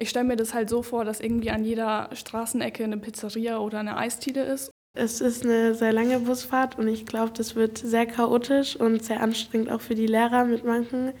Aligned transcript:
Ich 0.00 0.08
stelle 0.08 0.24
mir 0.24 0.36
das 0.36 0.54
halt 0.54 0.70
so 0.70 0.82
vor, 0.82 1.04
dass 1.04 1.20
irgendwie 1.20 1.50
an 1.50 1.62
jeder 1.62 2.08
Straßenecke 2.14 2.82
eine 2.82 2.96
Pizzeria 2.96 3.58
oder 3.58 3.80
eine 3.80 3.98
Eisdiele 3.98 4.42
ist. 4.44 4.70
Es 4.94 5.20
ist 5.20 5.44
eine 5.44 5.74
sehr 5.74 5.92
lange 5.92 6.18
Busfahrt 6.20 6.78
und 6.78 6.88
ich 6.88 7.04
glaube, 7.04 7.32
das 7.36 7.54
wird 7.54 7.76
sehr 7.76 8.06
chaotisch 8.06 8.76
und 8.76 9.04
sehr 9.04 9.22
anstrengend 9.22 9.70
auch 9.70 9.82
für 9.82 9.94
die 9.94 10.06
Lehrer 10.06 10.46
mit 10.46 10.64
manchen. 10.64 11.12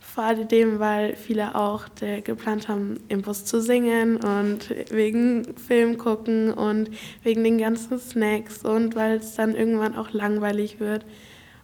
Vor 0.00 0.24
allem, 0.24 0.78
weil 0.78 1.16
viele 1.16 1.54
auch 1.54 1.84
geplant 2.24 2.68
haben, 2.68 2.98
im 3.08 3.20
Bus 3.20 3.44
zu 3.44 3.60
singen 3.60 4.16
und 4.16 4.74
wegen 4.90 5.56
Film 5.58 5.98
gucken 5.98 6.52
und 6.52 6.88
wegen 7.22 7.44
den 7.44 7.58
ganzen 7.58 7.98
Snacks 7.98 8.64
und 8.64 8.96
weil 8.96 9.18
es 9.18 9.34
dann 9.34 9.54
irgendwann 9.54 9.96
auch 9.96 10.12
langweilig 10.12 10.80
wird. 10.80 11.04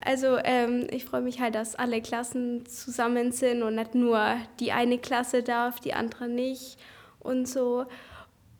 Also 0.02 0.38
ähm, 0.44 0.86
ich 0.90 1.04
freue 1.04 1.20
mich 1.20 1.40
halt, 1.40 1.54
dass 1.54 1.74
alle 1.76 2.00
Klassen 2.00 2.64
zusammen 2.66 3.32
sind 3.32 3.62
und 3.62 3.74
nicht 3.74 3.94
nur 3.94 4.36
die 4.58 4.72
eine 4.72 4.98
Klasse 4.98 5.42
darf, 5.42 5.78
die 5.78 5.92
andere 5.92 6.28
nicht 6.28 6.78
und 7.18 7.46
so. 7.46 7.84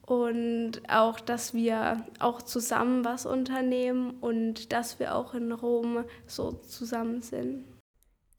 Und 0.03 0.83
auch, 0.89 1.19
dass 1.21 1.55
wir 1.55 2.05
auch 2.19 2.43
zusammen 2.43 3.05
was 3.05 3.27
unternehmen 3.27 4.11
und 4.21 4.73
dass 4.73 4.99
wir 4.99 5.15
auch 5.15 5.35
in 5.35 5.53
Rom 5.53 6.05
so 6.27 6.53
zusammen 6.53 7.23
sind. 7.23 7.65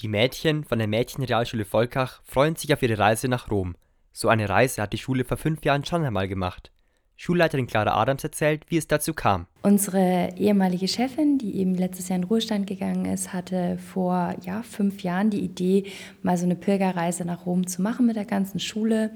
Die 0.02 0.08
Mädchen 0.08 0.63
von 0.63 0.80
der 0.80 0.88
Mädchenrealschule 0.88 1.66
Volkach 1.66 2.22
freuen 2.24 2.55
sich 2.55 2.74
auf 2.74 2.84
ihre 2.84 2.99
Reise 2.99 3.27
nach 3.30 3.49
Rom. 3.49 3.76
So 4.12 4.27
eine 4.27 4.49
Reise 4.49 4.82
hat 4.82 4.94
die 4.94 4.98
Schule 4.98 5.24
vor 5.24 5.38
fünf 5.38 5.63
Jahren 5.63 5.86
schon 5.86 6.04
einmal 6.04 6.27
gemacht. 6.27 6.72
Schulleiterin 7.18 7.68
Clara 7.68 8.02
Adams 8.02 8.24
erzählt, 8.24 8.64
wie 8.70 8.78
es 8.78 8.88
dazu 8.88 9.14
kam. 9.14 9.46
Unsere 9.62 10.34
ehemalige 10.38 10.88
Chefin, 10.88 11.38
die 11.38 11.56
eben 11.58 11.76
letztes 11.76 12.10
Jahr 12.10 12.18
in 12.18 12.24
Ruhestand 12.24 12.66
gegangen 12.66 13.06
ist, 13.06 13.32
hatte 13.32 13.78
vor 13.78 14.34
ja, 14.42 14.64
fünf 14.64 15.04
Jahren 15.04 15.30
die 15.30 15.42
Idee, 15.42 15.84
mal 16.24 16.36
so 16.36 16.46
eine 16.46 16.55
Pilgerreise 16.55 17.24
nach 17.26 17.46
Rom 17.46 17.68
zu 17.68 17.84
machen 17.84 18.08
mit 18.08 18.16
der 18.16 18.26
ganzen 18.26 18.60
Schule, 18.60 19.12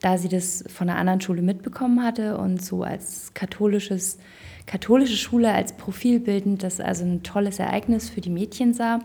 da 0.00 0.18
sie 0.18 0.28
das 0.28 0.62
von 0.68 0.88
einer 0.88 1.00
anderen 1.00 1.20
Schule 1.20 1.42
mitbekommen 1.42 2.04
hatte 2.04 2.38
und 2.38 2.62
so 2.62 2.84
als 2.84 3.34
katholisches, 3.34 4.18
katholische 4.66 5.16
Schule 5.16 5.52
als 5.52 5.72
profilbildend 5.76 6.62
das 6.62 6.78
also 6.78 7.04
ein 7.04 7.24
tolles 7.24 7.58
Ereignis 7.58 8.08
für 8.08 8.20
die 8.20 8.30
Mädchen 8.30 8.72
sah. 8.72 9.00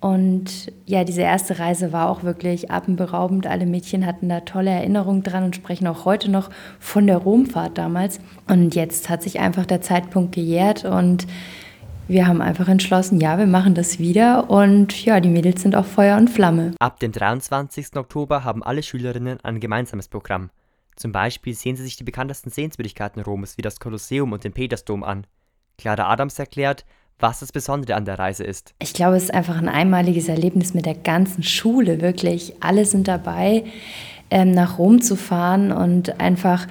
Und 0.00 0.72
ja, 0.86 1.02
diese 1.02 1.22
erste 1.22 1.58
Reise 1.58 1.92
war 1.92 2.08
auch 2.08 2.22
wirklich 2.22 2.70
atemberaubend. 2.70 3.46
Alle 3.48 3.66
Mädchen 3.66 4.06
hatten 4.06 4.28
da 4.28 4.40
tolle 4.40 4.70
Erinnerungen 4.70 5.24
dran 5.24 5.42
und 5.42 5.56
sprechen 5.56 5.88
auch 5.88 6.04
heute 6.04 6.30
noch 6.30 6.50
von 6.78 7.06
der 7.06 7.16
Romfahrt 7.16 7.78
damals. 7.78 8.20
Und 8.48 8.76
jetzt 8.76 9.08
hat 9.08 9.22
sich 9.22 9.40
einfach 9.40 9.66
der 9.66 9.80
Zeitpunkt 9.80 10.34
gejährt 10.34 10.84
und 10.84 11.26
wir 12.06 12.26
haben 12.26 12.40
einfach 12.40 12.68
entschlossen, 12.68 13.20
ja, 13.20 13.38
wir 13.38 13.46
machen 13.46 13.74
das 13.74 13.98
wieder 13.98 14.48
und 14.48 15.04
ja, 15.04 15.20
die 15.20 15.28
Mädels 15.28 15.60
sind 15.60 15.76
auch 15.76 15.84
Feuer 15.84 16.16
und 16.16 16.30
Flamme. 16.30 16.72
Ab 16.78 17.00
dem 17.00 17.12
23. 17.12 17.96
Oktober 17.96 18.44
haben 18.44 18.62
alle 18.62 18.82
Schülerinnen 18.82 19.40
ein 19.42 19.60
gemeinsames 19.60 20.08
Programm. 20.08 20.50
Zum 20.96 21.12
Beispiel 21.12 21.54
sehen 21.54 21.76
sie 21.76 21.82
sich 21.82 21.96
die 21.96 22.04
bekanntesten 22.04 22.50
Sehenswürdigkeiten 22.50 23.20
Roms 23.20 23.58
wie 23.58 23.62
das 23.62 23.78
Kolosseum 23.78 24.32
und 24.32 24.44
den 24.44 24.52
Petersdom 24.52 25.04
an. 25.04 25.26
Clara 25.76 26.10
Adams 26.10 26.38
erklärt, 26.38 26.86
was 27.18 27.40
das 27.40 27.52
Besondere 27.52 27.96
an 27.96 28.04
der 28.04 28.18
Reise 28.18 28.44
ist. 28.44 28.74
Ich 28.78 28.92
glaube, 28.92 29.16
es 29.16 29.24
ist 29.24 29.34
einfach 29.34 29.58
ein 29.58 29.68
einmaliges 29.68 30.28
Erlebnis 30.28 30.74
mit 30.74 30.86
der 30.86 30.94
ganzen 30.94 31.42
Schule, 31.42 32.00
wirklich. 32.00 32.54
Alle 32.60 32.84
sind 32.84 33.08
dabei, 33.08 33.64
ähm, 34.30 34.52
nach 34.52 34.78
Rom 34.78 35.02
zu 35.02 35.16
fahren 35.16 35.72
und 35.72 36.20
einfach 36.20 36.66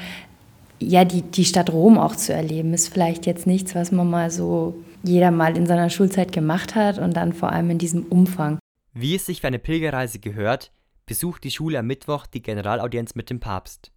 ja, 0.79 1.05
die, 1.05 1.21
die 1.23 1.45
Stadt 1.45 1.71
Rom 1.71 1.97
auch 1.97 2.15
zu 2.15 2.33
erleben, 2.33 2.73
ist 2.73 2.89
vielleicht 2.89 3.25
jetzt 3.25 3.47
nichts, 3.47 3.75
was 3.75 3.91
man 3.91 4.09
mal 4.09 4.29
so 4.29 4.75
jeder 5.03 5.31
mal 5.31 5.57
in 5.57 5.65
seiner 5.65 5.89
Schulzeit 5.89 6.31
gemacht 6.31 6.75
hat 6.75 6.99
und 6.99 7.15
dann 7.15 7.33
vor 7.33 7.51
allem 7.51 7.69
in 7.69 7.77
diesem 7.77 8.03
Umfang. 8.03 8.59
Wie 8.93 9.15
es 9.15 9.25
sich 9.25 9.41
für 9.41 9.47
eine 9.47 9.59
Pilgerreise 9.59 10.19
gehört, 10.19 10.71
besucht 11.05 11.43
die 11.43 11.51
Schule 11.51 11.79
am 11.79 11.87
Mittwoch 11.87 12.27
die 12.27 12.41
Generalaudienz 12.41 13.15
mit 13.15 13.29
dem 13.29 13.39
Papst. 13.39 13.91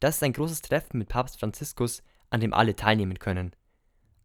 Das 0.00 0.16
ist 0.16 0.22
ein 0.22 0.32
großes 0.32 0.62
Treffen 0.62 0.98
mit 0.98 1.08
Papst 1.08 1.40
Franziskus, 1.40 2.02
an 2.30 2.40
dem 2.40 2.52
alle 2.52 2.76
teilnehmen 2.76 3.18
können. 3.18 3.52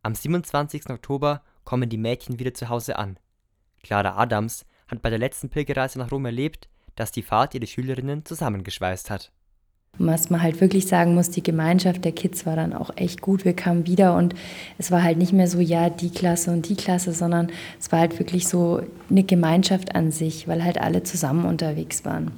Am 0.03 0.15
27. 0.15 0.89
Oktober 0.89 1.43
kommen 1.67 1.89
die 1.89 1.97
Mädchen 1.97 2.39
wieder 2.39 2.53
zu 2.53 2.69
Hause 2.69 2.97
an. 2.97 3.19
Clara 3.83 4.15
Adams 4.15 4.65
hat 4.87 5.01
bei 5.01 5.09
der 5.09 5.19
letzten 5.19 5.49
Pilgerreise 5.49 5.99
nach 5.99 6.13
Rom 6.13 6.25
erlebt, 6.25 6.69
dass 6.95 7.11
die 7.11 7.21
Fahrt 7.21 7.53
ihre 7.55 7.67
Schülerinnen 7.67 8.23
zusammengeschweißt 8.23 9.09
hat. 9.09 9.33
Was 9.97 10.29
man 10.29 10.41
halt 10.41 10.61
wirklich 10.61 10.87
sagen 10.87 11.13
muss, 11.13 11.29
die 11.29 11.43
Gemeinschaft 11.43 12.05
der 12.05 12.13
Kids 12.13 12.45
war 12.45 12.55
dann 12.55 12.71
auch 12.71 12.91
echt 12.95 13.19
gut. 13.19 13.43
Wir 13.43 13.53
kamen 13.53 13.85
wieder 13.85 14.15
und 14.15 14.33
es 14.77 14.91
war 14.91 15.03
halt 15.03 15.17
nicht 15.17 15.33
mehr 15.33 15.49
so, 15.49 15.59
ja, 15.59 15.89
die 15.89 16.09
Klasse 16.09 16.51
und 16.51 16.69
die 16.69 16.77
Klasse, 16.77 17.11
sondern 17.11 17.51
es 17.77 17.91
war 17.91 17.99
halt 17.99 18.17
wirklich 18.17 18.47
so 18.47 18.81
eine 19.09 19.23
Gemeinschaft 19.23 19.93
an 19.93 20.11
sich, 20.11 20.47
weil 20.47 20.63
halt 20.63 20.77
alle 20.79 21.03
zusammen 21.03 21.43
unterwegs 21.43 22.05
waren. 22.05 22.31